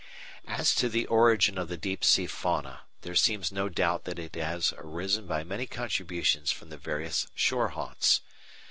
As 0.47 0.73
to 0.73 0.89
the 0.89 1.05
origin 1.05 1.59
of 1.59 1.67
the 1.67 1.77
deep 1.77 2.03
sea 2.03 2.25
fauna, 2.25 2.79
there 3.01 3.13
seems 3.13 3.51
no 3.51 3.69
doubt 3.69 4.05
that 4.05 4.17
it 4.17 4.33
has 4.35 4.73
arisen 4.79 5.27
by 5.27 5.43
many 5.43 5.67
contributions 5.67 6.49
from 6.51 6.71
the 6.71 6.77
various 6.77 7.27
shore 7.35 7.67
haunts. 7.67 8.21